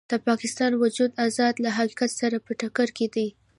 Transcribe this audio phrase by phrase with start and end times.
[0.11, 3.27] د پاکستان وجود د ازادۍ له حقیقت سره په ټکر کې دی.